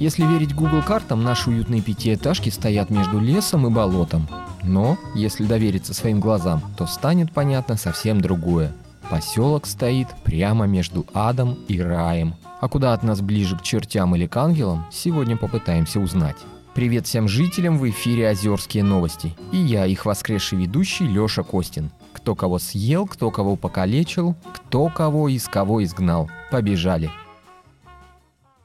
Если 0.00 0.24
верить 0.24 0.54
Google 0.54 0.80
картам, 0.80 1.22
наши 1.22 1.50
уютные 1.50 1.82
пятиэтажки 1.82 2.48
стоят 2.48 2.88
между 2.88 3.20
лесом 3.20 3.66
и 3.66 3.70
болотом. 3.70 4.26
Но, 4.62 4.96
если 5.14 5.44
довериться 5.44 5.92
своим 5.92 6.20
глазам, 6.20 6.62
то 6.78 6.86
станет 6.86 7.32
понятно 7.32 7.76
совсем 7.76 8.18
другое. 8.22 8.72
Поселок 9.10 9.66
стоит 9.66 10.08
прямо 10.24 10.66
между 10.66 11.04
адом 11.12 11.58
и 11.68 11.78
раем. 11.78 12.34
А 12.62 12.68
куда 12.68 12.94
от 12.94 13.02
нас 13.02 13.20
ближе 13.20 13.58
к 13.58 13.62
чертям 13.62 14.16
или 14.16 14.26
к 14.26 14.34
ангелам, 14.38 14.86
сегодня 14.90 15.36
попытаемся 15.36 16.00
узнать. 16.00 16.36
Привет 16.72 17.06
всем 17.06 17.28
жителям, 17.28 17.76
в 17.76 17.86
эфире 17.90 18.30
«Озерские 18.30 18.84
новости». 18.84 19.36
И 19.52 19.58
я, 19.58 19.84
их 19.84 20.06
воскресший 20.06 20.60
ведущий 20.60 21.06
Лёша 21.06 21.42
Костин. 21.42 21.90
Кто 22.14 22.34
кого 22.34 22.58
съел, 22.58 23.06
кто 23.06 23.30
кого 23.30 23.54
покалечил, 23.54 24.34
кто 24.54 24.88
кого 24.88 25.28
из 25.28 25.46
кого 25.46 25.84
изгнал. 25.84 26.30
Побежали. 26.50 27.10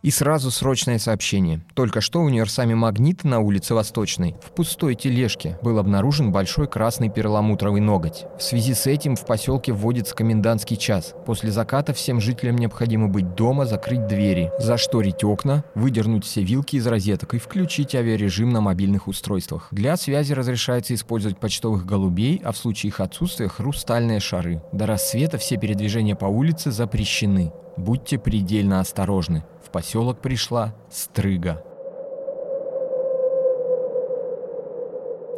И 0.05 0.11
сразу 0.11 0.51
срочное 0.51 0.99
сообщение. 0.99 1.61
Только 1.73 1.99
что 1.99 2.21
в 2.21 2.25
универсаме 2.25 2.75
«Магнит» 2.75 3.23
на 3.23 3.39
улице 3.39 3.73
Восточной 3.73 4.35
в 4.39 4.51
пустой 4.51 4.93
тележке 4.93 5.57
был 5.63 5.79
обнаружен 5.79 6.31
большой 6.31 6.67
красный 6.67 7.09
перламутровый 7.09 7.81
ноготь. 7.81 8.25
В 8.37 8.43
связи 8.43 8.75
с 8.75 8.85
этим 8.85 9.15
в 9.15 9.25
поселке 9.25 9.73
вводится 9.73 10.13
комендантский 10.13 10.77
час. 10.77 11.15
После 11.25 11.49
заката 11.49 11.91
всем 11.91 12.21
жителям 12.21 12.57
необходимо 12.57 13.07
быть 13.07 13.33
дома, 13.33 13.65
закрыть 13.65 14.05
двери, 14.05 14.51
зашторить 14.59 15.23
окна, 15.23 15.63
выдернуть 15.73 16.23
все 16.23 16.43
вилки 16.43 16.75
из 16.75 16.85
розеток 16.85 17.33
и 17.33 17.39
включить 17.39 17.95
авиарежим 17.95 18.51
на 18.51 18.61
мобильных 18.61 19.07
устройствах. 19.07 19.69
Для 19.71 19.97
связи 19.97 20.33
разрешается 20.33 20.93
использовать 20.93 21.39
почтовых 21.39 21.83
голубей, 21.83 22.39
а 22.45 22.51
в 22.51 22.57
случае 22.57 22.89
их 22.89 22.99
отсутствия 22.99 23.47
хрустальные 23.47 24.19
шары. 24.19 24.61
До 24.71 24.85
рассвета 24.85 25.39
все 25.39 25.57
передвижения 25.57 26.15
по 26.15 26.25
улице 26.25 26.69
запрещены. 26.69 27.51
Будьте 27.77 28.17
предельно 28.17 28.79
осторожны. 28.79 29.43
В 29.63 29.69
поселок 29.69 30.21
пришла 30.21 30.73
стрыга. 30.89 31.61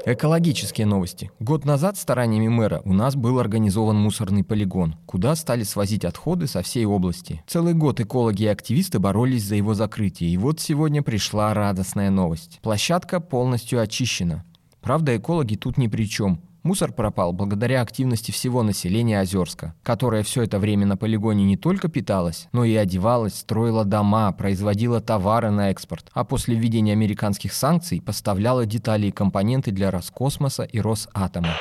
Экологические 0.05 0.87
новости. 0.87 1.31
Год 1.39 1.65
назад 1.65 1.97
стараниями 1.97 2.47
мэра 2.47 2.81
у 2.85 2.93
нас 2.93 3.15
был 3.15 3.39
организован 3.39 3.97
мусорный 3.97 4.43
полигон, 4.43 4.95
куда 5.05 5.35
стали 5.35 5.63
свозить 5.63 6.05
отходы 6.05 6.47
со 6.47 6.61
всей 6.61 6.85
области. 6.85 7.43
Целый 7.45 7.73
год 7.73 7.99
экологи 7.99 8.43
и 8.43 8.47
активисты 8.47 8.99
боролись 8.99 9.43
за 9.43 9.55
его 9.55 9.73
закрытие, 9.73 10.29
и 10.29 10.37
вот 10.37 10.61
сегодня 10.61 11.03
пришла 11.03 11.53
радостная 11.53 12.09
новость. 12.09 12.59
Площадка 12.61 13.19
полностью 13.19 13.81
очищена. 13.81 14.45
Правда, 14.79 15.17
экологи 15.17 15.55
тут 15.55 15.77
ни 15.77 15.87
при 15.87 16.05
чем. 16.05 16.39
Мусор 16.67 16.91
пропал 16.91 17.31
благодаря 17.31 17.81
активности 17.81 18.31
всего 18.31 18.61
населения 18.61 19.21
Озерска, 19.21 19.73
которое 19.83 20.21
все 20.21 20.41
это 20.41 20.59
время 20.59 20.85
на 20.85 20.97
полигоне 20.97 21.45
не 21.45 21.55
только 21.55 21.87
питалось, 21.87 22.49
но 22.51 22.65
и 22.65 22.75
одевалось, 22.75 23.35
строило 23.35 23.85
дома, 23.85 24.33
производило 24.33 24.99
товары 24.99 25.49
на 25.49 25.71
экспорт, 25.71 26.11
а 26.11 26.25
после 26.25 26.57
введения 26.57 26.91
американских 26.91 27.53
санкций 27.53 28.01
поставляло 28.01 28.65
детали 28.65 29.07
и 29.07 29.11
компоненты 29.11 29.71
для 29.71 29.91
Роскосмоса 29.91 30.63
и 30.63 30.81
Росатома. 30.81 31.57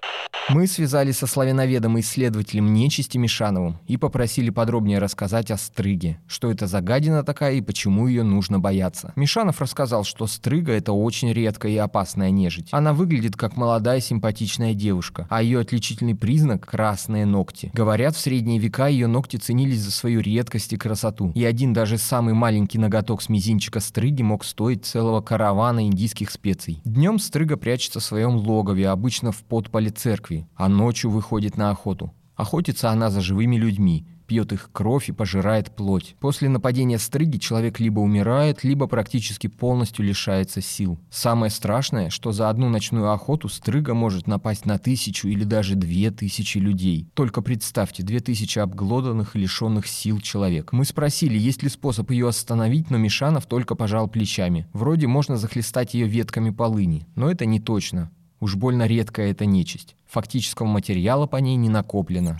Мы 0.48 0.68
связались 0.68 1.18
со 1.18 1.26
славяноведом 1.26 1.98
и 1.98 2.02
исследователем 2.02 2.72
нечисти 2.72 3.18
Мишановым 3.18 3.80
и 3.88 3.96
попросили 3.96 4.50
подробнее 4.50 5.00
рассказать 5.00 5.50
о 5.50 5.56
стрыге, 5.56 6.20
что 6.28 6.52
это 6.52 6.68
за 6.68 6.80
гадина 6.80 7.24
такая 7.24 7.54
и 7.54 7.60
почему 7.60 8.06
ее 8.06 8.22
нужно 8.22 8.60
бояться. 8.60 9.12
Мишанов 9.16 9.60
рассказал, 9.60 10.04
что 10.04 10.28
стрыга– 10.28 10.72
это 10.74 10.92
очень 10.92 11.32
редкая 11.32 11.72
и 11.72 11.76
опасная 11.76 12.30
нежить. 12.30 12.68
Она 12.70 12.92
выглядит 12.92 13.34
как 13.34 13.56
молодая 13.56 13.98
симпатичная 14.00 14.74
девушка, 14.74 14.95
а 15.28 15.42
ее 15.42 15.60
отличительный 15.60 16.14
признак– 16.14 16.66
красные 16.70 17.26
ногти. 17.26 17.70
Говорят, 17.74 18.16
в 18.16 18.20
средние 18.20 18.58
века 18.58 18.88
ее 18.88 19.06
ногти 19.06 19.36
ценились 19.36 19.80
за 19.80 19.90
свою 19.90 20.20
редкость 20.20 20.72
и 20.72 20.76
красоту, 20.76 21.32
и 21.34 21.44
один 21.44 21.72
даже 21.72 21.98
самый 21.98 22.34
маленький 22.34 22.78
ноготок 22.78 23.22
с 23.22 23.28
мизинчика 23.28 23.80
стрыги 23.80 24.22
мог 24.22 24.44
стоить 24.44 24.84
целого 24.84 25.20
каравана 25.20 25.86
индийских 25.86 26.30
специй. 26.30 26.80
Днем 26.84 27.18
стрыга 27.18 27.56
прячется 27.56 28.00
в 28.00 28.04
своем 28.04 28.36
логове, 28.36 28.88
обычно 28.88 29.32
в 29.32 29.42
подполе 29.42 29.90
церкви, 29.90 30.46
а 30.54 30.68
ночью 30.68 31.10
выходит 31.10 31.56
на 31.56 31.70
охоту. 31.70 32.12
Охотится 32.36 32.90
она 32.90 33.10
за 33.10 33.22
живыми 33.22 33.56
людьми, 33.56 34.06
пьет 34.26 34.52
их 34.52 34.70
кровь 34.72 35.08
и 35.08 35.12
пожирает 35.12 35.74
плоть. 35.74 36.16
После 36.20 36.48
нападения 36.48 36.98
стрыги 36.98 37.38
человек 37.38 37.80
либо 37.80 38.00
умирает, 38.00 38.64
либо 38.64 38.86
практически 38.86 39.46
полностью 39.46 40.04
лишается 40.04 40.60
сил. 40.60 40.98
Самое 41.10 41.50
страшное, 41.50 42.10
что 42.10 42.32
за 42.32 42.50
одну 42.50 42.68
ночную 42.68 43.10
охоту 43.12 43.48
стрыга 43.48 43.94
может 43.94 44.26
напасть 44.26 44.66
на 44.66 44.78
тысячу 44.78 45.28
или 45.28 45.44
даже 45.44 45.74
две 45.74 46.10
тысячи 46.10 46.58
людей. 46.58 47.08
Только 47.14 47.42
представьте, 47.42 48.02
две 48.02 48.20
тысячи 48.20 48.58
обглоданных 48.58 49.36
и 49.36 49.38
лишенных 49.38 49.86
сил 49.86 50.20
человек. 50.20 50.72
Мы 50.72 50.84
спросили, 50.84 51.38
есть 51.38 51.62
ли 51.62 51.68
способ 51.68 52.10
ее 52.10 52.28
остановить, 52.28 52.90
но 52.90 52.98
Мишанов 52.98 53.46
только 53.46 53.74
пожал 53.74 54.08
плечами. 54.08 54.66
Вроде 54.72 55.06
можно 55.06 55.36
захлестать 55.36 55.94
ее 55.94 56.06
ветками 56.06 56.50
полыни, 56.50 57.06
но 57.14 57.30
это 57.30 57.46
не 57.46 57.60
точно. 57.60 58.10
Уж 58.40 58.56
больно 58.56 58.86
редкая 58.86 59.30
эта 59.30 59.46
нечисть. 59.46 59.96
Фактического 60.06 60.66
материала 60.66 61.26
по 61.26 61.36
ней 61.36 61.56
не 61.56 61.68
накоплено. 61.68 62.38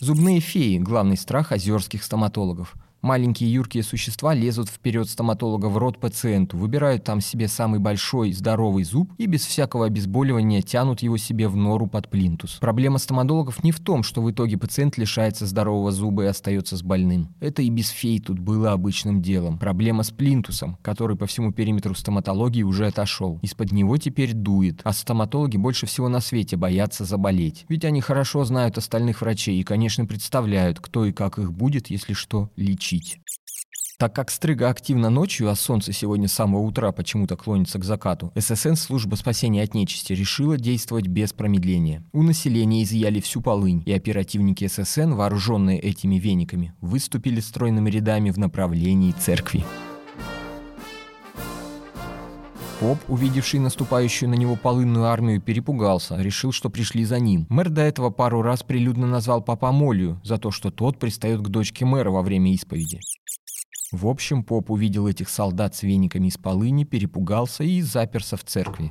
Зубные 0.00 0.40
феи– 0.40 0.78
главный 0.80 1.16
страх 1.16 1.52
озерских 1.52 2.02
стоматологов. 2.02 2.74
Маленькие 3.04 3.52
юркие 3.52 3.82
существа 3.82 4.32
лезут 4.32 4.70
вперед 4.70 5.10
стоматолога 5.10 5.66
в 5.66 5.76
рот 5.76 6.00
пациенту, 6.00 6.56
выбирают 6.56 7.04
там 7.04 7.20
себе 7.20 7.48
самый 7.48 7.78
большой 7.78 8.32
здоровый 8.32 8.84
зуб 8.84 9.12
и 9.18 9.26
без 9.26 9.44
всякого 9.44 9.84
обезболивания 9.84 10.62
тянут 10.62 11.02
его 11.02 11.18
себе 11.18 11.48
в 11.48 11.54
нору 11.54 11.86
под 11.86 12.08
плинтус. 12.08 12.56
Проблема 12.62 12.96
стоматологов 12.96 13.62
не 13.62 13.72
в 13.72 13.80
том, 13.80 14.04
что 14.04 14.22
в 14.22 14.30
итоге 14.30 14.56
пациент 14.56 14.96
лишается 14.96 15.44
здорового 15.44 15.92
зуба 15.92 16.22
и 16.22 16.28
остается 16.28 16.78
с 16.78 16.82
больным. 16.82 17.28
Это 17.40 17.60
и 17.60 17.68
без 17.68 17.90
фей 17.90 18.20
тут 18.20 18.38
было 18.38 18.72
обычным 18.72 19.20
делом. 19.20 19.58
Проблема 19.58 20.02
с 20.02 20.10
плинтусом, 20.10 20.78
который 20.80 21.18
по 21.18 21.26
всему 21.26 21.52
периметру 21.52 21.94
стоматологии 21.94 22.62
уже 22.62 22.86
отошел. 22.86 23.38
Из-под 23.42 23.70
него 23.70 23.98
теперь 23.98 24.32
дует, 24.32 24.80
а 24.82 24.94
стоматологи 24.94 25.58
больше 25.58 25.84
всего 25.84 26.08
на 26.08 26.20
свете 26.20 26.56
боятся 26.56 27.04
заболеть. 27.04 27.66
Ведь 27.68 27.84
они 27.84 28.00
хорошо 28.00 28.44
знают 28.44 28.78
остальных 28.78 29.20
врачей 29.20 29.60
и, 29.60 29.62
конечно, 29.62 30.06
представляют, 30.06 30.80
кто 30.80 31.04
и 31.04 31.12
как 31.12 31.38
их 31.38 31.52
будет, 31.52 31.90
если 31.90 32.14
что, 32.14 32.48
лечить 32.56 32.93
лечить. 32.94 33.20
Так 33.96 34.14
как 34.14 34.30
стрыга 34.30 34.70
активна 34.70 35.08
ночью, 35.08 35.48
а 35.48 35.54
солнце 35.54 35.92
сегодня 35.92 36.26
с 36.26 36.32
самого 36.32 36.62
утра 36.62 36.90
почему-то 36.90 37.36
клонится 37.36 37.78
к 37.78 37.84
закату, 37.84 38.32
ССН, 38.34 38.74
служба 38.74 39.14
спасения 39.14 39.62
от 39.62 39.72
нечисти, 39.72 40.12
решила 40.12 40.56
действовать 40.56 41.06
без 41.06 41.32
промедления. 41.32 42.02
У 42.12 42.22
населения 42.22 42.82
изъяли 42.82 43.20
всю 43.20 43.40
полынь, 43.40 43.82
и 43.86 43.92
оперативники 43.92 44.66
ССН, 44.66 45.12
вооруженные 45.12 45.78
этими 45.78 46.16
вениками, 46.16 46.74
выступили 46.80 47.38
стройными 47.38 47.88
рядами 47.88 48.30
в 48.30 48.38
направлении 48.38 49.12
церкви. 49.12 49.64
Поп, 52.80 52.98
увидевший 53.08 53.60
наступающую 53.60 54.28
на 54.28 54.34
него 54.34 54.56
полынную 54.56 55.06
армию, 55.06 55.40
перепугался, 55.40 56.20
решил, 56.20 56.50
что 56.50 56.70
пришли 56.70 57.04
за 57.04 57.20
ним. 57.20 57.46
Мэр 57.48 57.70
до 57.70 57.82
этого 57.82 58.10
пару 58.10 58.42
раз 58.42 58.62
прилюдно 58.62 59.06
назвал 59.06 59.42
папа 59.42 59.70
Молью 59.70 60.20
за 60.24 60.38
то, 60.38 60.50
что 60.50 60.70
тот 60.70 60.98
пристает 60.98 61.40
к 61.40 61.48
дочке 61.48 61.84
мэра 61.84 62.10
во 62.10 62.22
время 62.22 62.52
исповеди. 62.52 63.00
В 63.92 64.08
общем, 64.08 64.42
поп 64.42 64.70
увидел 64.70 65.06
этих 65.06 65.28
солдат 65.28 65.76
с 65.76 65.84
вениками 65.84 66.26
из 66.26 66.36
полыни, 66.36 66.82
перепугался 66.84 67.62
и 67.62 67.80
заперся 67.80 68.36
в 68.36 68.42
церкви. 68.42 68.90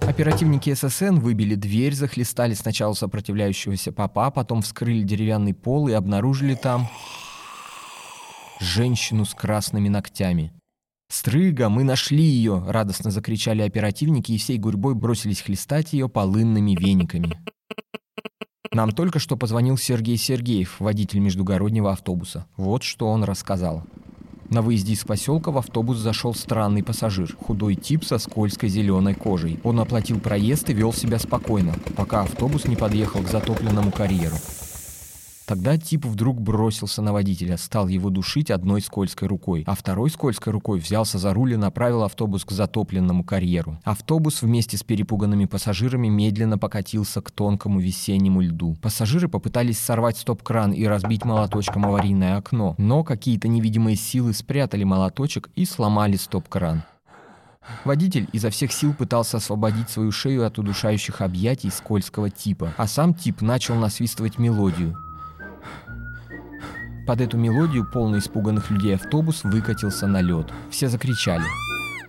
Оперативники 0.00 0.74
ССН 0.74 1.18
выбили 1.18 1.54
дверь, 1.54 1.94
захлестали 1.94 2.54
сначала 2.54 2.94
сопротивляющегося 2.94 3.92
папа, 3.92 4.30
потом 4.30 4.62
вскрыли 4.62 5.02
деревянный 5.02 5.54
пол 5.54 5.86
и 5.86 5.92
обнаружили 5.92 6.54
там 6.54 6.88
женщину 8.58 9.24
с 9.24 9.34
красными 9.34 9.88
ногтями. 9.88 10.52
«Стрыга, 11.18 11.68
мы 11.68 11.82
нашли 11.82 12.22
ее!»— 12.22 12.62
радостно 12.68 13.10
закричали 13.10 13.62
оперативники 13.62 14.30
и 14.30 14.38
всей 14.38 14.56
гурьбой 14.56 14.94
бросились 14.94 15.40
хлестать 15.40 15.92
ее 15.92 16.08
полынными 16.08 16.76
вениками. 16.78 17.40
Нам 18.70 18.92
только 18.92 19.18
что 19.18 19.36
позвонил 19.36 19.76
Сергей 19.76 20.16
Сергеев, 20.16 20.78
водитель 20.78 21.18
междугороднего 21.18 21.90
автобуса. 21.90 22.46
Вот 22.56 22.84
что 22.84 23.08
он 23.08 23.24
рассказал. 23.24 23.82
На 24.48 24.62
выезде 24.62 24.92
из 24.92 25.02
поселка 25.02 25.50
в 25.50 25.58
автобус 25.58 25.96
зашел 25.96 26.34
странный 26.34 26.84
пассажир, 26.84 27.36
худой 27.36 27.74
тип 27.74 28.04
со 28.04 28.18
скользкой 28.18 28.68
зеленой 28.68 29.14
кожей. 29.14 29.58
Он 29.64 29.80
оплатил 29.80 30.20
проезд 30.20 30.70
и 30.70 30.72
вел 30.72 30.92
себя 30.92 31.18
спокойно, 31.18 31.74
пока 31.96 32.20
автобус 32.20 32.68
не 32.68 32.76
подъехал 32.76 33.22
к 33.22 33.28
затопленному 33.28 33.90
карьеру. 33.90 34.36
Тогда 35.48 35.78
тип 35.78 36.04
вдруг 36.04 36.42
бросился 36.42 37.00
на 37.00 37.14
водителя, 37.14 37.56
стал 37.56 37.88
его 37.88 38.10
душить 38.10 38.50
одной 38.50 38.82
скользкой 38.82 39.28
рукой, 39.28 39.64
а 39.66 39.74
второй 39.74 40.10
скользкой 40.10 40.52
рукой 40.52 40.78
взялся 40.78 41.16
за 41.16 41.32
руль 41.32 41.54
и 41.54 41.56
направил 41.56 42.02
автобус 42.02 42.44
к 42.44 42.50
затопленному 42.50 43.24
карьеру. 43.24 43.80
Автобус 43.82 44.42
вместе 44.42 44.76
с 44.76 44.82
перепуганными 44.82 45.46
пассажирами 45.46 46.08
медленно 46.08 46.58
покатился 46.58 47.22
к 47.22 47.30
тонкому 47.30 47.80
весеннему 47.80 48.42
льду. 48.42 48.76
Пассажиры 48.82 49.28
попытались 49.28 49.78
сорвать 49.78 50.18
стоп-кран 50.18 50.72
и 50.72 50.84
разбить 50.84 51.24
молоточком 51.24 51.86
аварийное 51.86 52.36
окно, 52.36 52.74
но 52.76 53.02
какие-то 53.02 53.48
невидимые 53.48 53.96
силы 53.96 54.34
спрятали 54.34 54.84
молоточек 54.84 55.48
и 55.56 55.64
сломали 55.64 56.16
стоп-кран. 56.16 56.82
Водитель 57.86 58.28
изо 58.34 58.50
всех 58.50 58.70
сил 58.70 58.92
пытался 58.92 59.38
освободить 59.38 59.88
свою 59.88 60.12
шею 60.12 60.46
от 60.46 60.58
удушающих 60.58 61.22
объятий 61.22 61.70
скользкого 61.70 62.28
типа, 62.28 62.74
а 62.76 62.86
сам 62.86 63.14
тип 63.14 63.40
начал 63.40 63.76
насвистывать 63.76 64.38
мелодию. 64.38 65.07
Под 67.08 67.22
эту 67.22 67.38
мелодию 67.38 67.90
полный 67.90 68.18
испуганных 68.18 68.70
людей 68.70 68.94
автобус 68.94 69.42
выкатился 69.42 70.06
на 70.06 70.20
лед. 70.20 70.52
Все 70.68 70.90
закричали. 70.90 71.46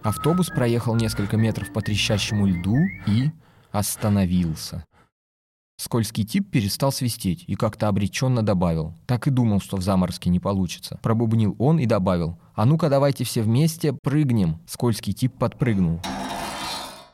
Автобус 0.04 0.50
проехал 0.50 0.94
несколько 0.94 1.38
метров 1.38 1.72
по 1.72 1.82
трещащему 1.82 2.46
льду 2.46 2.76
и 3.08 3.32
остановился. 3.72 4.84
Скользкий 5.78 6.26
тип 6.26 6.52
перестал 6.52 6.92
свистеть 6.92 7.46
и 7.48 7.56
как-то 7.56 7.88
обреченно 7.88 8.44
добавил. 8.44 8.94
Так 9.06 9.28
и 9.28 9.32
думал, 9.32 9.62
что 9.62 9.78
в 9.78 9.82
заморозке 9.82 10.30
не 10.30 10.42
получится. 10.42 11.00
Пробубнил 11.02 11.56
он 11.60 11.80
и 11.80 11.86
добавил. 11.86 12.38
«А 12.54 12.66
ну-ка 12.66 12.90
давайте 12.90 13.24
все 13.24 13.42
вместе 13.42 13.94
прыгнем!» 13.94 14.60
Скользкий 14.68 15.14
тип 15.14 15.34
подпрыгнул. 15.40 16.02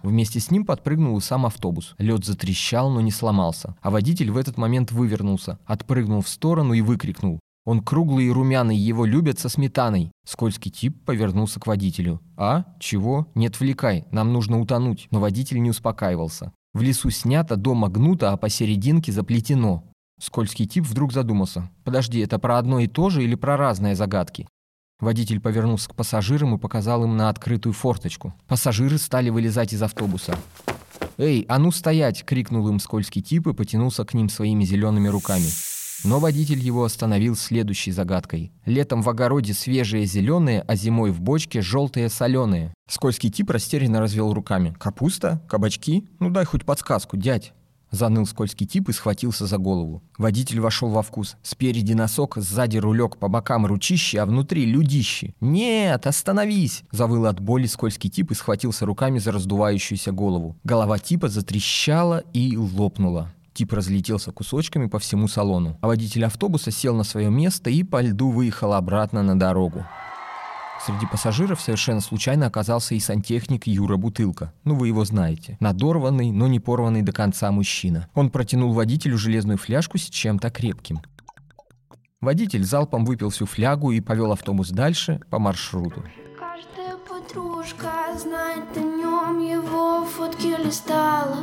Вместе 0.01 0.39
с 0.39 0.49
ним 0.49 0.65
подпрыгнул 0.65 1.15
и 1.19 1.21
сам 1.21 1.45
автобус. 1.45 1.93
Лед 1.99 2.25
затрещал, 2.25 2.89
но 2.89 3.01
не 3.01 3.11
сломался. 3.11 3.75
А 3.81 3.91
водитель 3.91 4.31
в 4.31 4.37
этот 4.37 4.57
момент 4.57 4.91
вывернулся, 4.91 5.59
отпрыгнул 5.67 6.21
в 6.21 6.29
сторону 6.29 6.73
и 6.73 6.81
выкрикнул. 6.81 7.39
Он 7.65 7.81
круглый 7.81 8.25
и 8.25 8.31
румяный, 8.31 8.77
его 8.77 9.05
любят 9.05 9.39
со 9.39 9.49
сметаной. 9.49 10.11
Скользкий 10.25 10.71
тип 10.71 11.03
повернулся 11.03 11.59
к 11.59 11.65
водителю. 11.65 12.21
«А? 12.37 12.65
Чего? 12.79 13.27
Не 13.33 13.47
отвлекай, 13.47 14.05
нам 14.11 14.31
нужно 14.31 14.59
утонуть». 14.59 15.07
Но 15.09 15.19
водитель 15.19 15.61
не 15.61 15.71
успокаивался. 15.71 16.53
В 16.75 16.81
лесу 16.81 17.09
снято, 17.09 17.55
дома 17.55 17.89
гнуто, 17.89 18.31
а 18.31 18.37
посерединке 18.37 19.11
заплетено. 19.11 19.83
Скользкий 20.19 20.67
тип 20.67 20.85
вдруг 20.85 21.11
задумался. 21.11 21.69
Подожди, 21.83 22.19
это 22.19 22.37
про 22.37 22.59
одно 22.59 22.79
и 22.79 22.87
то 22.87 23.09
же 23.09 23.23
или 23.23 23.35
про 23.35 23.57
разные 23.57 23.95
загадки? 23.95 24.47
Водитель 24.99 25.41
повернулся 25.41 25.89
к 25.89 25.95
пассажирам 25.95 26.55
и 26.55 26.59
показал 26.59 27.03
им 27.03 27.17
на 27.17 27.29
открытую 27.29 27.73
форточку. 27.73 28.33
Пассажиры 28.47 28.97
стали 28.97 29.29
вылезать 29.29 29.73
из 29.73 29.81
автобуса. 29.81 30.37
«Эй, 31.17 31.45
а 31.49 31.59
ну 31.59 31.71
стоять!»— 31.71 32.23
крикнул 32.25 32.67
им 32.69 32.79
скользкий 32.79 33.21
тип 33.21 33.47
и 33.47 33.53
потянулся 33.53 34.05
к 34.05 34.13
ним 34.13 34.29
своими 34.29 34.63
зелеными 34.63 35.07
руками. 35.07 35.47
Но 36.03 36.19
водитель 36.19 36.59
его 36.59 36.83
остановил 36.83 37.35
следующей 37.35 37.91
загадкой. 37.91 38.51
Летом 38.65 39.01
в 39.01 39.09
огороде 39.09 39.53
свежие 39.53 40.05
зеленые, 40.05 40.61
а 40.61 40.75
зимой 40.75 41.11
в 41.11 41.21
бочке 41.21 41.61
желтые 41.61 42.09
соленые. 42.09 42.73
Скользкий 42.89 43.31
тип 43.31 43.49
растерянно 43.49 43.99
развел 43.99 44.33
руками. 44.33 44.75
«Капуста? 44.79 45.41
Кабачки? 45.47 46.07
Ну 46.19 46.29
дай 46.29 46.45
хоть 46.45 46.65
подсказку, 46.65 47.17
дядь!» 47.17 47.53
Заныл 47.91 48.25
скользкий 48.25 48.67
тип 48.67 48.89
и 48.89 48.93
схватился 48.93 49.45
за 49.45 49.57
голову. 49.57 50.03
Водитель 50.17 50.59
вошел 50.59 50.89
во 50.89 51.01
вкус. 51.01 51.37
Спереди 51.43 51.93
носок, 51.93 52.35
сзади 52.37 52.77
рулек, 52.77 53.17
по 53.17 53.29
бокам 53.29 53.65
ручище, 53.65 54.19
а 54.19 54.25
внутри 54.25 54.65
людище. 54.65 55.33
«Нет, 55.39 56.05
остановись!» 56.05 56.83
Завыл 56.91 57.25
от 57.25 57.39
боли 57.39 57.67
скользкий 57.67 58.09
тип 58.09 58.31
и 58.31 58.35
схватился 58.35 58.85
руками 58.85 59.19
за 59.19 59.31
раздувающуюся 59.31 60.11
голову. 60.11 60.57
Голова 60.63 60.99
типа 60.99 61.29
затрещала 61.29 62.23
и 62.33 62.57
лопнула. 62.57 63.31
Тип 63.55 63.71
разлетелся 63.71 64.33
кусочками 64.33 64.87
по 64.87 64.99
всему 64.99 65.29
салону, 65.29 65.77
а 65.79 65.87
водитель 65.87 66.25
автобуса 66.25 66.71
сел 66.71 66.93
на 66.93 67.05
свое 67.05 67.29
место 67.29 67.69
и 67.69 67.83
по 67.83 68.01
льду 68.01 68.29
выехал 68.29 68.73
обратно 68.73 69.23
на 69.23 69.39
дорогу. 69.39 69.85
Среди 70.85 71.05
пассажиров 71.05 71.61
совершенно 71.61 72.01
случайно 72.01 72.47
оказался 72.47 72.95
и 72.95 72.99
сантехник 72.99 73.65
Юра 73.65 73.95
Бутылка. 73.95 74.51
Ну, 74.65 74.75
вы 74.75 74.89
его 74.89 75.05
знаете. 75.05 75.55
Надорванный, 75.61 76.31
но 76.31 76.47
не 76.47 76.59
порванный 76.59 77.01
до 77.01 77.13
конца 77.13 77.49
мужчина. 77.49 78.09
Он 78.13 78.29
протянул 78.29 78.73
водителю 78.73 79.17
железную 79.17 79.57
фляжку 79.57 79.97
с 79.97 80.09
чем-то 80.09 80.49
крепким. 80.49 80.99
Водитель 82.19 82.65
залпом 82.65 83.05
выпил 83.05 83.29
всю 83.29 83.45
флягу 83.45 83.91
и 83.91 84.01
повел 84.01 84.33
автобус 84.33 84.69
дальше 84.69 85.21
по 85.29 85.39
маршруту. 85.39 86.03
Подружка 87.27 88.15
знает 88.17 88.65
о 88.75 88.79
нем, 88.79 89.39
его 89.39 90.05
фотки 90.05 90.55
листала. 90.63 91.37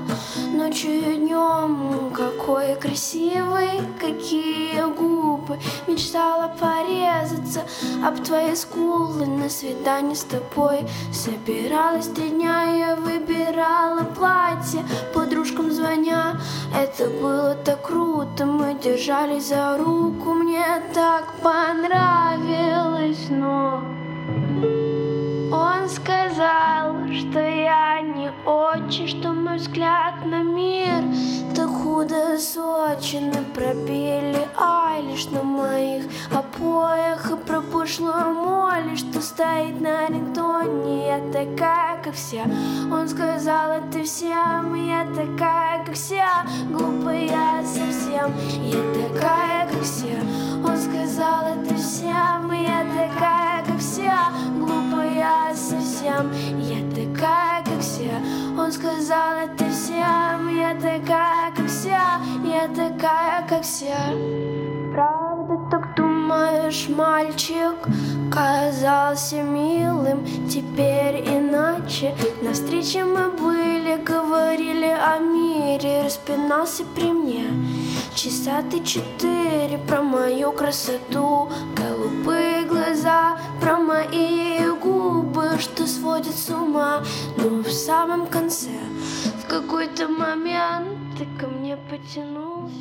Ночью 0.53 0.93
и 0.93 1.17
днем, 1.17 2.13
какой 2.15 2.77
красивый, 2.77 3.81
какие 3.99 4.81
губы. 4.95 5.59
Мечтала 5.87 6.55
порезаться 6.61 7.63
об 8.05 8.23
твои 8.23 8.55
скулы. 8.55 9.27
На 9.27 9.49
свидание 9.49 10.15
с 10.15 10.25
тобой 10.25 10.87
собиралась 11.13 12.09
три 12.09 12.29
дня 12.29 12.63
Я 12.63 12.97
выбирала 12.97 14.05
платье, 14.05 14.85
подружкам 15.13 15.73
звоня 15.73 16.41
Это 16.77 17.09
было 17.09 17.55
так 17.55 17.83
круто, 17.83 18.47
мы 18.47 18.75
держались 18.75 19.49
за 19.49 19.79
руку 19.79 20.33
Мне 20.35 20.65
так 20.95 21.33
понравилось, 21.43 23.27
но... 23.31 24.02
Он 25.53 25.87
сказал, 25.87 26.97
что 27.13 27.39
я 27.41 28.01
не 28.01 28.31
очень, 28.47 29.07
что 29.07 29.33
мой 29.33 29.59
взгляд 29.59 30.25
на 30.25 30.43
мир 30.43 31.05
так 31.55 31.69
худосочен 31.69 33.31
пробили 33.55 34.49
Айлиш 34.57 35.27
на 35.27 35.43
моих 35.43 36.05
обоях 36.31 37.31
и 37.31 37.37
про 37.37 37.61
пошлую 37.61 38.33
моли, 38.33 38.97
что 38.97 39.21
стоит 39.21 39.79
на 39.79 40.07
рингтоне. 40.07 41.09
Я 41.09 41.19
такая, 41.31 42.03
как 42.03 42.15
все. 42.15 42.45
Он 42.91 43.07
сказал, 43.07 43.73
это 43.73 44.05
всем, 44.05 44.75
я 44.75 45.05
такая, 45.15 45.85
как 45.85 45.95
все, 45.95 46.25
глупая 46.71 47.63
совсем. 47.63 48.33
Я 48.65 48.83
такая, 48.95 49.12
совсем. 56.23 56.61
Я 56.61 56.81
такая, 56.91 57.65
как 57.65 57.81
все. 57.81 58.11
Он 58.59 58.73
сказал, 58.73 59.39
это 59.45 59.65
всем, 59.71 60.57
я 60.57 60.75
такая, 60.75 61.53
как 61.57 61.67
все, 61.67 61.99
я 62.45 62.69
такая, 62.69 63.47
как 63.49 63.63
все. 63.63 63.95
Правда, 64.93 65.59
так 65.71 65.95
думаешь, 65.97 66.89
мальчик 66.89 67.75
казался 68.31 69.43
милым, 69.43 70.25
теперь 70.49 71.25
иначе. 71.27 72.15
На 72.43 72.53
встрече 72.53 73.05
мы 73.05 73.31
были, 73.31 73.97
говорили 74.03 74.87
о 74.89 75.19
мире, 75.19 76.03
распинался 76.05 76.85
при 76.95 77.11
мне. 77.13 77.47
Часа 78.15 78.63
ты 78.71 78.83
четыре 78.85 79.79
про 79.89 80.03
мою 80.03 80.53
красоту, 80.53 81.49
голубые 81.75 82.65
глаза, 82.65 83.39
про 83.61 83.79
мои 83.79 84.42
что 85.63 85.87
сводят 85.87 86.35
с 86.35 86.51
ума. 86.51 87.03
Но 87.39 87.63
в 87.63 87.71
самом 87.71 88.27
конце, 88.27 88.71
в 89.43 89.49
какой-то 89.49 90.09
момент 90.09 91.17
ты 91.17 91.27
ко 91.39 91.47
мне 91.47 91.77
потянулся. 91.89 92.73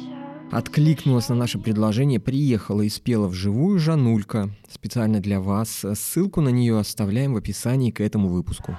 Откликнулась 0.52 1.30
на 1.30 1.36
наше 1.36 1.60
предложение, 1.60 2.20
приехала 2.20 2.82
и 2.82 2.90
спела 2.90 3.28
вживую 3.28 3.80
Жанулька. 3.80 4.50
Специально 4.70 5.22
для 5.22 5.40
вас. 5.40 5.86
Ссылку 5.94 6.42
на 6.42 6.50
нее 6.50 6.78
оставляем 6.78 7.34
в 7.34 7.38
описании 7.38 7.92
к 7.92 8.02
этому 8.02 8.28
выпуску. 8.28 8.78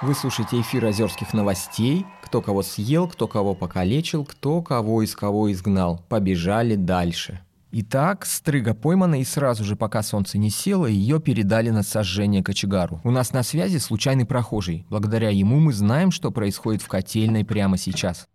Вы 0.00 0.14
слушаете 0.14 0.60
эфир 0.60 0.86
озерских 0.86 1.34
новостей. 1.34 2.06
Кто 2.22 2.40
кого 2.40 2.62
съел, 2.62 3.08
кто 3.08 3.28
кого 3.28 3.54
покалечил, 3.54 4.24
кто 4.24 4.62
кого 4.62 5.02
из 5.02 5.14
кого 5.14 5.52
изгнал. 5.52 6.02
Побежали 6.08 6.76
дальше. 6.76 7.43
Итак, 7.76 8.24
стрыга 8.24 8.72
поймана, 8.72 9.20
и 9.20 9.24
сразу 9.24 9.64
же, 9.64 9.74
пока 9.74 10.04
солнце 10.04 10.38
не 10.38 10.48
село, 10.48 10.86
ее 10.86 11.18
передали 11.18 11.70
на 11.70 11.82
сожжение 11.82 12.40
кочегару. 12.40 13.00
У 13.02 13.10
нас 13.10 13.32
на 13.32 13.42
связи 13.42 13.78
случайный 13.78 14.24
прохожий. 14.24 14.86
Благодаря 14.90 15.30
ему 15.30 15.58
мы 15.58 15.72
знаем, 15.72 16.12
что 16.12 16.30
происходит 16.30 16.82
в 16.82 16.86
котельной 16.86 17.44
прямо 17.44 17.76
сейчас. 17.76 18.28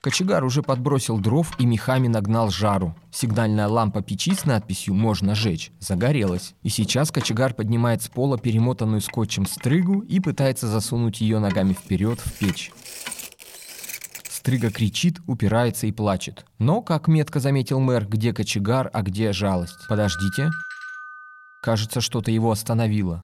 Кочегар 0.00 0.42
уже 0.44 0.62
подбросил 0.62 1.18
дров 1.18 1.54
и 1.58 1.66
мехами 1.66 2.08
нагнал 2.08 2.48
жару. 2.48 2.96
Сигнальная 3.10 3.68
лампа 3.68 4.00
печи 4.00 4.34
с 4.34 4.46
надписью 4.46 4.94
«Можно 4.94 5.34
жечь» 5.34 5.72
загорелась. 5.78 6.54
И 6.62 6.70
сейчас 6.70 7.10
кочегар 7.10 7.52
поднимает 7.52 8.00
с 8.00 8.08
пола 8.08 8.38
перемотанную 8.38 9.02
скотчем 9.02 9.44
стрыгу 9.44 10.00
и 10.00 10.20
пытается 10.20 10.68
засунуть 10.68 11.20
ее 11.20 11.38
ногами 11.38 11.74
вперед 11.74 12.18
в 12.18 12.32
печь. 12.38 12.72
Стрыга 14.42 14.72
кричит, 14.72 15.20
упирается 15.28 15.86
и 15.86 15.92
плачет. 15.92 16.44
Но, 16.58 16.82
как 16.82 17.06
метко 17.06 17.38
заметил 17.38 17.78
мэр, 17.78 18.08
где 18.08 18.32
кочегар, 18.32 18.90
а 18.92 19.02
где 19.02 19.32
жалость. 19.32 19.86
Подождите. 19.88 20.50
Кажется, 21.62 22.00
что-то 22.00 22.32
его 22.32 22.50
остановило. 22.50 23.22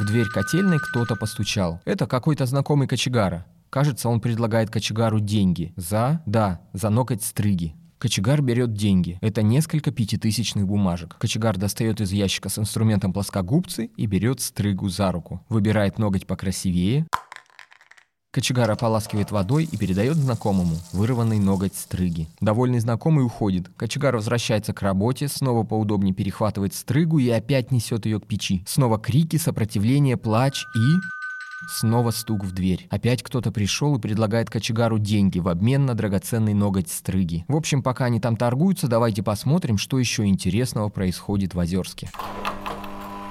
В 0.00 0.04
дверь 0.04 0.26
котельной 0.26 0.80
кто-то 0.80 1.14
постучал. 1.14 1.80
Это 1.84 2.08
какой-то 2.08 2.44
знакомый 2.44 2.88
кочегара. 2.88 3.46
Кажется, 3.70 4.08
он 4.08 4.20
предлагает 4.20 4.68
кочегару 4.68 5.20
деньги. 5.20 5.72
За? 5.76 6.24
Да, 6.26 6.60
за 6.72 6.90
ноготь 6.90 7.22
стриги. 7.22 7.76
Кочегар 7.98 8.42
берет 8.42 8.72
деньги. 8.72 9.16
Это 9.20 9.42
несколько 9.42 9.92
пятитысячных 9.92 10.66
бумажек. 10.66 11.16
Кочегар 11.18 11.56
достает 11.56 12.00
из 12.00 12.10
ящика 12.10 12.48
с 12.48 12.58
инструментом 12.58 13.12
плоскогубцы 13.12 13.92
и 13.96 14.06
берет 14.06 14.40
стрыгу 14.40 14.88
за 14.88 15.12
руку. 15.12 15.40
Выбирает 15.48 16.00
ноготь 16.00 16.26
покрасивее. 16.26 17.06
Кочегар 18.32 18.70
ополаскивает 18.70 19.30
водой 19.30 19.68
и 19.70 19.76
передает 19.76 20.16
знакомому 20.16 20.78
вырванный 20.94 21.38
ноготь 21.38 21.74
стрыги. 21.74 22.28
Довольный 22.40 22.78
знакомый 22.78 23.26
уходит. 23.26 23.68
Кочегар 23.76 24.16
возвращается 24.16 24.72
к 24.72 24.80
работе, 24.80 25.28
снова 25.28 25.64
поудобнее 25.64 26.14
перехватывает 26.14 26.72
стрыгу 26.72 27.18
и 27.18 27.28
опять 27.28 27.70
несет 27.70 28.06
ее 28.06 28.20
к 28.20 28.26
печи. 28.26 28.64
Снова 28.66 28.98
крики, 28.98 29.36
сопротивление, 29.36 30.16
плач 30.16 30.64
и... 30.74 31.68
Снова 31.78 32.10
стук 32.10 32.42
в 32.42 32.52
дверь. 32.52 32.88
Опять 32.90 33.22
кто-то 33.22 33.52
пришел 33.52 33.96
и 33.96 34.00
предлагает 34.00 34.48
кочегару 34.48 34.98
деньги 34.98 35.38
в 35.38 35.48
обмен 35.48 35.84
на 35.84 35.94
драгоценный 35.94 36.54
ноготь 36.54 36.90
стрыги. 36.90 37.44
В 37.48 37.54
общем, 37.54 37.82
пока 37.82 38.06
они 38.06 38.18
там 38.18 38.38
торгуются, 38.38 38.88
давайте 38.88 39.22
посмотрим, 39.22 39.76
что 39.76 39.98
еще 39.98 40.24
интересного 40.24 40.88
происходит 40.88 41.54
в 41.54 41.60
Озерске. 41.60 42.10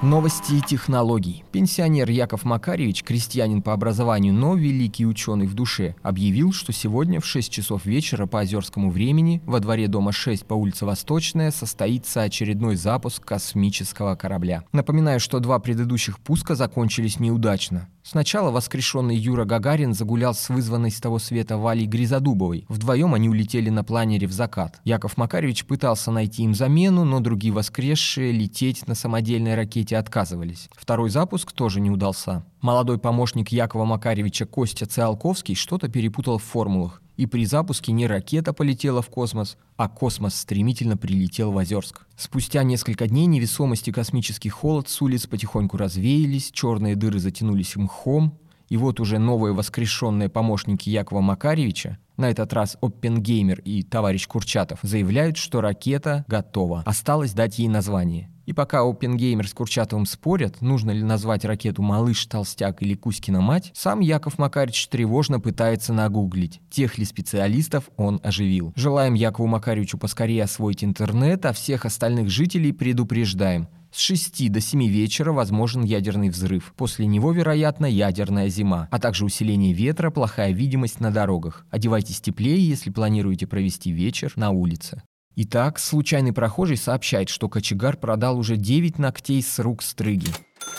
Новости 0.02 0.60
технологий. 0.66 1.44
Пенсионер 1.52 2.10
Яков 2.10 2.44
Макаревич, 2.44 3.04
крестьянин 3.04 3.62
по 3.62 3.72
образованию, 3.72 4.34
но 4.34 4.56
великий 4.56 5.06
ученый 5.06 5.46
в 5.46 5.54
душе, 5.54 5.94
объявил, 6.02 6.52
что 6.52 6.72
сегодня 6.72 7.20
в 7.20 7.24
6 7.24 7.52
часов 7.52 7.86
вечера 7.86 8.26
по 8.26 8.40
озерскому 8.40 8.90
времени 8.90 9.40
во 9.46 9.60
дворе 9.60 9.86
дома 9.86 10.10
6 10.10 10.44
по 10.44 10.54
улице 10.54 10.86
Восточная 10.86 11.52
состоится 11.52 12.22
очередной 12.22 12.74
запуск 12.74 13.24
космического 13.24 14.16
корабля. 14.16 14.64
Напоминаю, 14.72 15.20
что 15.20 15.38
два 15.38 15.60
предыдущих 15.60 16.18
пуска 16.18 16.56
закончились 16.56 17.20
неудачно. 17.20 17.88
Сначала 18.04 18.50
воскрешенный 18.50 19.16
Юра 19.16 19.44
Гагарин 19.44 19.94
загулял 19.94 20.34
с 20.34 20.48
вызванной 20.48 20.90
с 20.90 21.00
того 21.00 21.18
света 21.18 21.56
Валей 21.56 21.86
Гризодубовой. 21.86 22.64
Вдвоем 22.68 23.14
они 23.14 23.28
улетели 23.28 23.70
на 23.70 23.84
планере 23.84 24.26
в 24.26 24.32
закат. 24.32 24.80
Яков 24.84 25.16
Макаревич 25.16 25.64
пытался 25.64 26.10
найти 26.10 26.42
им 26.42 26.54
замену, 26.54 27.04
но 27.04 27.20
другие 27.20 27.52
воскресшие 27.52 28.32
лететь 28.32 28.88
на 28.88 28.94
самодельной 28.94 29.54
ракете 29.54 29.96
отказывались. 29.96 30.68
Второй 30.72 31.10
запуск 31.10 31.52
тоже 31.52 31.80
не 31.80 31.90
удался. 31.90 32.44
Молодой 32.60 32.98
помощник 32.98 33.50
Якова 33.50 33.84
Макаревича 33.84 34.46
Костя 34.46 34.86
Циолковский 34.86 35.54
что-то 35.54 35.88
перепутал 35.88 36.38
в 36.38 36.44
формулах 36.44 37.01
и 37.16 37.26
при 37.26 37.44
запуске 37.44 37.92
не 37.92 38.06
ракета 38.06 38.52
полетела 38.52 39.02
в 39.02 39.08
космос, 39.08 39.56
а 39.76 39.88
космос 39.88 40.34
стремительно 40.34 40.96
прилетел 40.96 41.52
в 41.52 41.56
Озерск. 41.56 42.06
Спустя 42.16 42.62
несколько 42.62 43.06
дней 43.06 43.26
невесомость 43.26 43.88
и 43.88 43.92
космический 43.92 44.48
холод 44.48 44.88
с 44.88 45.02
улиц 45.02 45.26
потихоньку 45.26 45.76
развеялись, 45.76 46.50
черные 46.50 46.96
дыры 46.96 47.18
затянулись 47.18 47.76
мхом, 47.76 48.38
и 48.68 48.76
вот 48.78 49.00
уже 49.00 49.18
новые 49.18 49.52
воскрешенные 49.52 50.30
помощники 50.30 50.88
Якова 50.88 51.20
Макаревича, 51.20 51.98
на 52.16 52.30
этот 52.30 52.52
раз 52.54 52.78
Оппенгеймер 52.80 53.60
и 53.60 53.82
товарищ 53.82 54.26
Курчатов, 54.26 54.78
заявляют, 54.82 55.36
что 55.36 55.60
ракета 55.60 56.24
готова. 56.26 56.82
Осталось 56.86 57.34
дать 57.34 57.58
ей 57.58 57.68
название. 57.68 58.31
И 58.46 58.52
пока 58.52 58.80
Опенгеймер 58.80 59.46
с 59.46 59.54
Курчатовым 59.54 60.06
спорят, 60.06 60.60
нужно 60.60 60.90
ли 60.90 61.02
назвать 61.02 61.44
ракету 61.44 61.82
«Малыш, 61.82 62.26
Толстяк» 62.26 62.82
или 62.82 62.94
«Кузькина 62.94 63.40
мать», 63.40 63.70
сам 63.74 64.00
Яков 64.00 64.38
Макаревич 64.38 64.88
тревожно 64.88 65.40
пытается 65.40 65.92
нагуглить, 65.92 66.60
тех 66.70 66.98
ли 66.98 67.04
специалистов 67.04 67.90
он 67.96 68.20
оживил. 68.22 68.72
Желаем 68.74 69.14
Якову 69.14 69.46
Макаревичу 69.46 69.98
поскорее 69.98 70.44
освоить 70.44 70.82
интернет, 70.82 71.46
а 71.46 71.52
всех 71.52 71.84
остальных 71.84 72.30
жителей 72.30 72.72
предупреждаем. 72.72 73.68
С 73.92 73.98
6 73.98 74.50
до 74.50 74.60
7 74.60 74.86
вечера 74.86 75.32
возможен 75.32 75.82
ядерный 75.82 76.30
взрыв. 76.30 76.72
После 76.76 77.04
него, 77.04 77.30
вероятно, 77.30 77.84
ядерная 77.84 78.48
зима, 78.48 78.88
а 78.90 78.98
также 78.98 79.26
усиление 79.26 79.74
ветра, 79.74 80.10
плохая 80.10 80.52
видимость 80.52 80.98
на 80.98 81.10
дорогах. 81.10 81.66
Одевайтесь 81.70 82.22
теплее, 82.22 82.66
если 82.66 82.90
планируете 82.90 83.46
провести 83.46 83.92
вечер 83.92 84.32
на 84.36 84.50
улице. 84.50 85.02
Итак, 85.34 85.78
случайный 85.78 86.32
прохожий 86.32 86.76
сообщает, 86.76 87.30
что 87.30 87.48
кочегар 87.48 87.96
продал 87.96 88.38
уже 88.38 88.56
9 88.56 88.98
ногтей 88.98 89.42
с 89.42 89.58
рук 89.58 89.82
стрыги. 89.82 90.28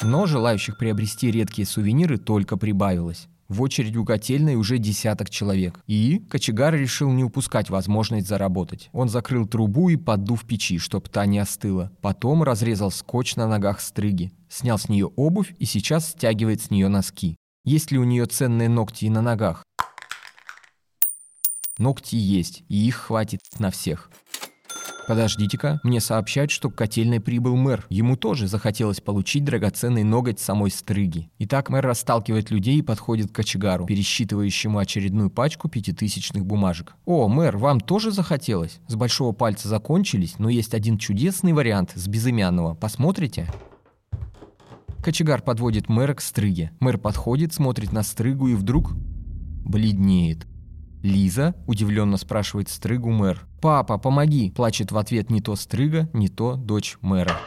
Но 0.03 0.27
желающих 0.27 0.77
приобрести 0.77 1.31
редкие 1.31 1.65
сувениры 1.65 2.17
только 2.17 2.55
прибавилось. 2.55 3.27
В 3.49 3.61
очередь 3.61 3.95
у 3.97 4.05
котельной 4.05 4.55
уже 4.55 4.77
десяток 4.77 5.29
человек. 5.29 5.79
И 5.87 6.19
кочегар 6.29 6.73
решил 6.75 7.11
не 7.11 7.23
упускать 7.23 7.69
возможность 7.69 8.27
заработать. 8.27 8.89
Он 8.93 9.09
закрыл 9.09 9.47
трубу 9.47 9.89
и 9.89 9.95
поддув 9.95 10.45
печи, 10.45 10.77
чтоб 10.77 11.09
та 11.09 11.25
не 11.25 11.39
остыла. 11.39 11.91
Потом 12.01 12.43
разрезал 12.43 12.91
скотч 12.91 13.35
на 13.35 13.47
ногах 13.47 13.81
стрыги. 13.81 14.31
Снял 14.49 14.77
с 14.77 14.87
нее 14.87 15.07
обувь 15.15 15.53
и 15.57 15.65
сейчас 15.65 16.11
стягивает 16.11 16.61
с 16.61 16.69
нее 16.69 16.87
носки. 16.89 17.37
Есть 17.65 17.91
ли 17.91 17.97
у 17.97 18.03
нее 18.03 18.25
ценные 18.25 18.69
ногти 18.69 19.05
и 19.05 19.09
на 19.09 19.21
ногах? 19.21 19.63
Ногти 21.79 22.15
есть, 22.15 22.63
и 22.69 22.87
их 22.87 22.95
хватит 22.95 23.41
на 23.57 23.71
всех. 23.71 24.11
Подождите-ка, 25.07 25.81
мне 25.83 25.99
сообщают, 25.99 26.49
что 26.49 26.69
к 26.69 26.75
котельной 26.75 27.19
прибыл 27.19 27.55
мэр. 27.55 27.85
Ему 27.89 28.15
тоже 28.15 28.47
захотелось 28.47 29.01
получить 29.01 29.43
драгоценный 29.43 30.03
ноготь 30.03 30.39
самой 30.39 30.71
стрыги. 30.71 31.29
Итак, 31.39 31.69
мэр 31.69 31.85
расталкивает 31.85 32.51
людей 32.51 32.77
и 32.77 32.81
подходит 32.81 33.31
к 33.31 33.35
кочегару, 33.35 33.85
пересчитывающему 33.85 34.77
очередную 34.77 35.29
пачку 35.29 35.67
пятитысячных 35.67 36.45
бумажек. 36.45 36.95
«О, 37.05 37.27
мэр, 37.27 37.57
вам 37.57 37.79
тоже 37.79 38.11
захотелось? 38.11 38.79
С 38.87 38.95
большого 38.95 39.33
пальца 39.33 39.67
закончились, 39.67 40.39
но 40.39 40.49
есть 40.49 40.73
один 40.73 40.97
чудесный 40.97 41.53
вариант 41.53 41.91
с 41.95 42.07
безымянного. 42.07 42.75
Посмотрите?» 42.75 43.47
Кочегар 45.03 45.41
подводит 45.41 45.89
мэра 45.89 46.13
к 46.13 46.21
стрыге. 46.21 46.71
Мэр 46.79 46.97
подходит, 46.97 47.53
смотрит 47.53 47.91
на 47.91 48.03
стрыгу 48.03 48.47
и 48.47 48.55
вдруг 48.55 48.93
бледнеет. 49.65 50.47
«Лиза?»– 51.03 51.53
удивленно 51.67 52.17
спрашивает 52.17 52.69
Стрыгу 52.69 53.11
мэр. 53.11 53.45
«Папа, 53.61 53.97
помоги!»– 53.97 54.51
плачет 54.55 54.91
в 54.91 54.97
ответ 54.97 55.29
не 55.29 55.41
то 55.41 55.55
Стрыга, 55.55 56.09
не 56.13 56.29
то 56.29 56.55
дочь 56.55 56.97
мэра. 57.01 57.37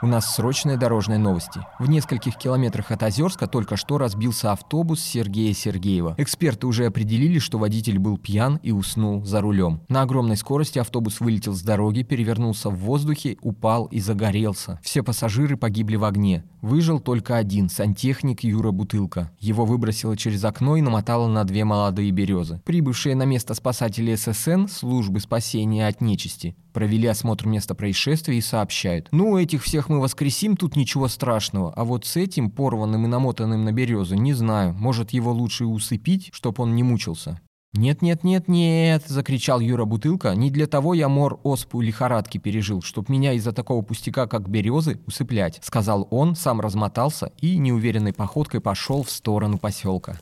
У 0.00 0.06
нас 0.06 0.32
срочные 0.32 0.76
дорожные 0.76 1.18
новости. 1.18 1.60
В 1.80 1.88
нескольких 1.88 2.36
километрах 2.36 2.92
от 2.92 3.02
Озерска 3.02 3.48
только 3.48 3.76
что 3.76 3.98
разбился 3.98 4.52
автобус 4.52 5.00
Сергея 5.00 5.52
Сергеева. 5.52 6.14
Эксперты 6.18 6.68
уже 6.68 6.86
определили, 6.86 7.40
что 7.40 7.58
водитель 7.58 7.98
был 7.98 8.16
пьян 8.16 8.60
и 8.62 8.70
уснул 8.70 9.24
за 9.24 9.40
рулем. 9.40 9.80
На 9.88 10.02
огромной 10.02 10.36
скорости 10.36 10.78
автобус 10.78 11.18
вылетел 11.18 11.52
с 11.52 11.62
дороги, 11.62 12.04
перевернулся 12.04 12.70
в 12.70 12.76
воздухе, 12.76 13.38
упал 13.40 13.86
и 13.86 13.98
загорелся. 13.98 14.78
Все 14.84 15.02
пассажиры 15.02 15.56
погибли 15.56 15.96
в 15.96 16.04
огне. 16.04 16.44
Выжил 16.62 17.00
только 17.00 17.36
один, 17.36 17.68
сантехник 17.68 18.44
Юра 18.44 18.70
Бутылка. 18.70 19.32
Его 19.40 19.64
выбросило 19.64 20.16
через 20.16 20.44
окно 20.44 20.76
и 20.76 20.80
намотало 20.80 21.26
на 21.26 21.42
две 21.42 21.64
молодые 21.64 22.12
березы. 22.12 22.60
Прибывшие 22.64 23.16
на 23.16 23.24
место 23.24 23.54
спасатели 23.54 24.14
ССН, 24.14 24.66
службы 24.66 25.18
спасения 25.18 25.88
от 25.88 26.00
нечисти, 26.00 26.56
провели 26.78 27.08
осмотр 27.08 27.44
места 27.48 27.74
происшествия 27.74 28.38
и 28.38 28.40
сообщают. 28.40 29.08
Ну, 29.10 29.36
этих 29.36 29.64
всех 29.64 29.88
мы 29.88 29.98
воскресим, 29.98 30.56
тут 30.56 30.76
ничего 30.76 31.08
страшного. 31.08 31.72
А 31.74 31.82
вот 31.82 32.06
с 32.06 32.14
этим, 32.16 32.52
порванным 32.52 33.04
и 33.04 33.08
намотанным 33.08 33.64
на 33.64 33.72
березу, 33.72 34.14
не 34.14 34.32
знаю. 34.32 34.74
Может, 34.74 35.10
его 35.10 35.32
лучше 35.32 35.64
усыпить, 35.64 36.30
чтоб 36.32 36.60
он 36.60 36.76
не 36.76 36.84
мучился. 36.84 37.40
«Нет-нет-нет-нет!»– 37.72 39.02
закричал 39.08 39.58
Юра 39.58 39.86
Бутылка. 39.86 40.36
«Не 40.36 40.52
для 40.52 40.68
того 40.68 40.94
я 40.94 41.08
мор, 41.08 41.40
оспу 41.42 41.80
лихорадки 41.80 42.38
пережил, 42.38 42.80
чтоб 42.80 43.08
меня 43.08 43.32
из-за 43.32 43.50
такого 43.50 43.82
пустяка, 43.82 44.28
как 44.28 44.48
березы, 44.48 45.00
усыплять»,– 45.04 45.58
сказал 45.64 46.06
он, 46.12 46.36
сам 46.36 46.60
размотался 46.60 47.32
и 47.40 47.58
неуверенной 47.58 48.12
походкой 48.12 48.60
пошел 48.60 49.02
в 49.02 49.10
сторону 49.10 49.58
поселка. 49.58 50.20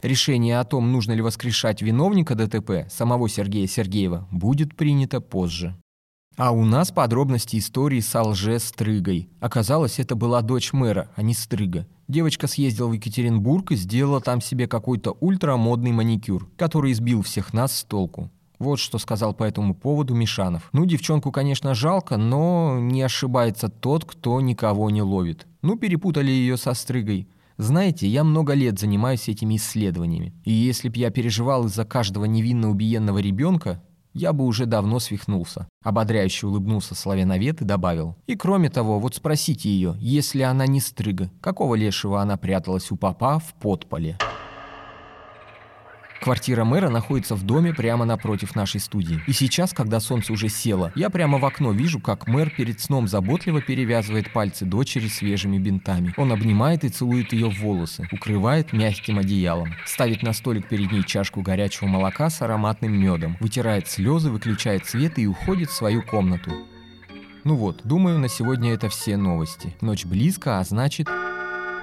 Решение 0.00 0.60
о 0.60 0.64
том, 0.64 0.92
нужно 0.92 1.12
ли 1.12 1.20
воскрешать 1.20 1.82
виновника 1.82 2.34
ДТП, 2.34 2.90
самого 2.90 3.28
Сергея 3.28 3.66
Сергеева, 3.66 4.26
будет 4.30 4.74
принято 4.74 5.20
позже. 5.20 5.76
А 6.40 6.52
у 6.52 6.64
нас 6.64 6.90
подробности 6.90 7.58
истории 7.58 8.00
с 8.00 8.18
лже-стрыгой. 8.18 9.28
Оказалось, 9.40 9.98
это 9.98 10.14
была 10.14 10.40
дочь 10.40 10.72
мэра, 10.72 11.10
а 11.14 11.20
не 11.20 11.34
стрыга. 11.34 11.86
Девочка 12.08 12.46
съездила 12.46 12.88
в 12.88 12.94
Екатеринбург 12.94 13.72
и 13.72 13.76
сделала 13.76 14.22
там 14.22 14.40
себе 14.40 14.66
какой-то 14.66 15.18
ультрамодный 15.20 15.92
маникюр, 15.92 16.48
который 16.56 16.92
избил 16.92 17.20
всех 17.20 17.52
нас 17.52 17.76
с 17.76 17.84
толку. 17.84 18.30
Вот 18.58 18.78
что 18.78 18.96
сказал 18.96 19.34
по 19.34 19.44
этому 19.44 19.74
поводу 19.74 20.14
Мишанов. 20.14 20.70
Ну, 20.72 20.86
девчонку, 20.86 21.30
конечно, 21.30 21.74
жалко, 21.74 22.16
но 22.16 22.78
не 22.80 23.02
ошибается 23.02 23.68
тот, 23.68 24.06
кто 24.06 24.40
никого 24.40 24.88
не 24.88 25.02
ловит. 25.02 25.46
Ну, 25.60 25.76
перепутали 25.76 26.30
ее 26.30 26.56
со 26.56 26.72
стрыгой. 26.72 27.28
Знаете, 27.58 28.08
я 28.08 28.24
много 28.24 28.54
лет 28.54 28.78
занимаюсь 28.78 29.28
этими 29.28 29.56
исследованиями. 29.56 30.32
И 30.44 30.52
если 30.52 30.88
б 30.88 30.98
я 30.98 31.10
переживал 31.10 31.66
из-за 31.66 31.84
каждого 31.84 32.24
невинно 32.24 32.70
убиенного 32.70 33.18
ребенка, 33.18 33.82
я 34.12 34.32
бы 34.32 34.44
уже 34.44 34.66
давно 34.66 34.98
свихнулся. 34.98 35.68
Ободряюще 35.82 36.46
улыбнулся 36.46 36.94
славяновед 36.94 37.62
и 37.62 37.64
добавил. 37.64 38.16
И 38.26 38.36
кроме 38.36 38.70
того, 38.70 38.98
вот 38.98 39.14
спросите 39.14 39.68
ее, 39.68 39.96
если 39.98 40.42
она 40.42 40.66
не 40.66 40.80
стрыга, 40.80 41.30
какого 41.40 41.74
лешего 41.74 42.20
она 42.20 42.36
пряталась 42.36 42.90
у 42.90 42.96
папа 42.96 43.38
в 43.38 43.54
подполе? 43.54 44.18
Квартира 46.20 46.64
мэра 46.64 46.90
находится 46.90 47.34
в 47.34 47.44
доме 47.44 47.72
прямо 47.72 48.04
напротив 48.04 48.54
нашей 48.54 48.78
студии. 48.78 49.22
И 49.26 49.32
сейчас, 49.32 49.72
когда 49.72 50.00
солнце 50.00 50.34
уже 50.34 50.50
село, 50.50 50.92
я 50.94 51.08
прямо 51.08 51.38
в 51.38 51.44
окно 51.46 51.72
вижу, 51.72 51.98
как 51.98 52.26
мэр 52.26 52.50
перед 52.50 52.78
сном 52.80 53.08
заботливо 53.08 53.62
перевязывает 53.62 54.30
пальцы 54.30 54.66
дочери 54.66 55.08
свежими 55.08 55.56
бинтами. 55.58 56.12
Он 56.18 56.32
обнимает 56.32 56.84
и 56.84 56.90
целует 56.90 57.32
ее 57.32 57.48
в 57.48 57.60
волосы, 57.60 58.06
укрывает 58.12 58.74
мягким 58.74 59.18
одеялом, 59.18 59.74
ставит 59.86 60.22
на 60.22 60.34
столик 60.34 60.68
перед 60.68 60.92
ней 60.92 61.04
чашку 61.04 61.40
горячего 61.40 61.88
молока 61.88 62.28
с 62.28 62.42
ароматным 62.42 62.92
медом, 62.92 63.38
вытирает 63.40 63.88
слезы, 63.88 64.30
выключает 64.30 64.86
свет 64.86 65.18
и 65.18 65.26
уходит 65.26 65.70
в 65.70 65.74
свою 65.74 66.02
комнату. 66.02 66.50
Ну 67.44 67.54
вот, 67.54 67.80
думаю, 67.84 68.18
на 68.18 68.28
сегодня 68.28 68.74
это 68.74 68.90
все 68.90 69.16
новости. 69.16 69.74
Ночь 69.80 70.04
близко, 70.04 70.58
а 70.58 70.64
значит... 70.64 71.08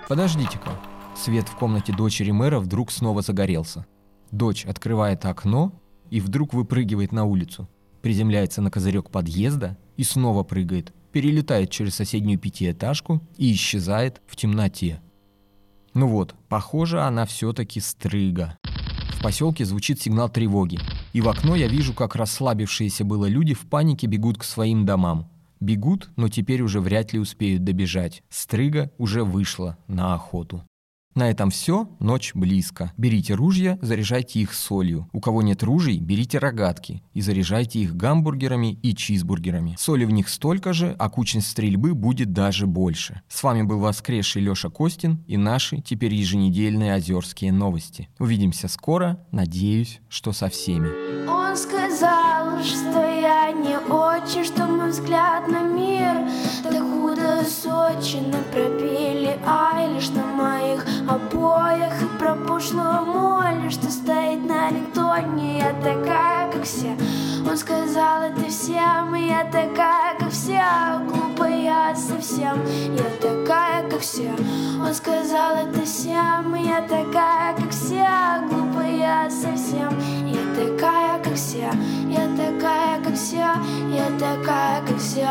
Подождите-ка. 0.07 0.69
Свет 1.15 1.49
в 1.49 1.55
комнате 1.55 1.91
дочери 1.91 2.29
мэра 2.29 2.59
вдруг 2.59 2.91
снова 2.91 3.23
загорелся. 3.23 3.85
Дочь 4.31 4.65
открывает 4.65 5.25
окно 5.25 5.73
и 6.09 6.19
вдруг 6.19 6.53
выпрыгивает 6.53 7.11
на 7.11 7.25
улицу, 7.25 7.69
приземляется 8.01 8.61
на 8.61 8.71
козырек 8.71 9.09
подъезда 9.09 9.77
и 9.95 10.03
снова 10.03 10.43
прыгает, 10.43 10.93
перелетает 11.11 11.69
через 11.71 11.95
соседнюю 11.95 12.39
пятиэтажку 12.39 13.21
и 13.37 13.53
исчезает 13.53 14.21
в 14.27 14.35
темноте. 14.35 15.01
Ну 15.93 16.07
вот, 16.07 16.35
похоже, 16.47 17.01
она 17.01 17.25
все-таки 17.25 17.79
стрыга. 17.79 18.57
В 19.09 19.21
поселке 19.21 19.65
звучит 19.65 19.99
сигнал 19.99 20.29
тревоги, 20.29 20.79
и 21.13 21.21
в 21.21 21.29
окно 21.29 21.55
я 21.55 21.67
вижу, 21.67 21.93
как 21.93 22.15
расслабившиеся 22.15 23.03
было 23.03 23.25
люди 23.25 23.55
в 23.55 23.61
панике 23.61 24.05
бегут 24.05 24.37
к 24.37 24.43
своим 24.43 24.85
домам. 24.85 25.31
Бегут, 25.59 26.11
но 26.15 26.29
теперь 26.29 26.61
уже 26.61 26.81
вряд 26.81 27.13
ли 27.13 27.19
успеют 27.19 27.63
добежать. 27.63 28.21
Стрыга 28.29 28.91
уже 28.99 29.23
вышла 29.23 29.77
на 29.87 30.13
охоту. 30.13 30.63
На 31.17 31.31
этом 31.31 31.49
все, 31.49 31.89
ночь 31.99 32.33
близко. 32.35 32.93
Берите 32.95 33.33
ружья, 33.33 33.79
заряжайте 33.81 34.39
их 34.39 34.53
солью. 34.53 35.09
У 35.13 35.19
кого 35.19 35.41
нет 35.41 35.63
ружей, 35.63 35.97
берите 35.97 36.37
рогатки 36.37 37.01
и 37.15 37.21
заряжайте 37.21 37.79
их 37.79 37.95
гамбургерами 37.95 38.73
и 38.83 38.95
чизбургерами. 38.95 39.75
Соли 39.79 40.05
в 40.05 40.11
них 40.11 40.29
столько 40.29 40.73
же, 40.73 40.95
а 40.99 41.09
кучность 41.09 41.47
стрельбы 41.47 41.95
будет 41.95 42.33
даже 42.33 42.67
больше. 42.67 43.23
С 43.29 43.41
вами 43.41 43.63
был 43.63 43.79
воскресший 43.79 44.43
Леша 44.43 44.69
Костин 44.69 45.23
и 45.25 45.37
наши 45.37 45.81
теперь 45.81 46.13
еженедельные 46.13 46.93
озерские 46.93 47.51
новости. 47.51 48.09
Увидимся 48.19 48.67
скоро, 48.67 49.25
надеюсь, 49.31 50.01
что 50.09 50.33
со 50.33 50.49
всеми. 50.49 50.89
Он 51.27 51.57
сказал, 51.57 52.61
что 52.61 52.99
я 52.99 53.51
не 53.53 53.75
очень, 53.91 54.45
что 54.45 54.67
мой 54.67 54.91
взгляд 54.91 55.47
на 55.47 55.63
мир 55.63 56.29
такая, 65.87 66.51
как 66.51 66.63
все. 66.63 66.95
Он 67.49 67.57
сказал 67.57 68.23
это 68.23 68.49
всем 68.49 69.13
я 69.13 69.45
такая, 69.45 70.17
как 70.19 70.31
все. 70.31 70.61
Глупая 71.07 71.95
совсем 71.95 72.57
Я 72.93 73.09
такая, 73.21 73.89
как 73.89 74.01
все 74.01 74.31
Он 74.81 74.93
сказал 74.93 75.55
это 75.55 75.85
всем 75.85 76.55
я 76.55 76.81
такая, 76.81 77.55
как 77.55 77.71
все. 77.71 78.05
Глупая 78.49 79.29
совсем 79.29 79.93
Я 80.25 80.43
такая, 80.55 81.23
как 81.23 81.35
все. 81.35 81.69
Я 82.09 82.27
такая, 82.35 83.01
как 83.01 83.15
все. 83.15 83.47
Я 83.95 84.07
такая, 84.19 84.81
как 84.85 84.97
все. 84.97 85.29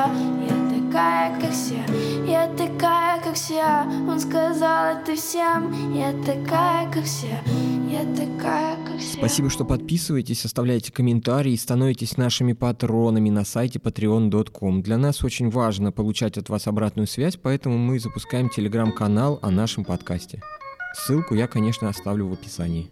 Я 0.48 0.56
такая, 0.70 1.40
как 1.40 1.50
все. 1.50 1.84
Я 2.26 2.48
такая, 2.56 3.15
все 3.36 3.62
Он 4.08 4.18
сказал 4.18 4.96
это 4.96 5.14
всем 5.14 5.94
Я 5.94 6.12
такая, 6.24 6.90
как 6.90 7.04
все 7.04 7.38
Я 7.88 8.04
такая, 8.16 8.76
как 8.84 8.98
все 8.98 9.18
Спасибо, 9.18 9.50
что 9.50 9.64
подписываетесь, 9.64 10.44
оставляете 10.44 10.92
комментарии 10.92 11.52
и 11.52 11.56
становитесь 11.56 12.16
нашими 12.16 12.54
патронами 12.54 13.30
на 13.30 13.44
сайте 13.44 13.78
patreon.com. 13.78 14.82
Для 14.82 14.96
нас 14.96 15.22
очень 15.22 15.50
важно 15.50 15.92
получать 15.92 16.38
от 16.38 16.48
вас 16.48 16.66
обратную 16.66 17.06
связь, 17.06 17.36
поэтому 17.36 17.78
мы 17.78 18.00
запускаем 18.00 18.48
телеграм-канал 18.48 19.38
о 19.42 19.50
нашем 19.50 19.84
подкасте. 19.84 20.40
Ссылку 20.94 21.34
я, 21.34 21.46
конечно, 21.46 21.88
оставлю 21.88 22.26
в 22.26 22.32
описании. 22.32 22.90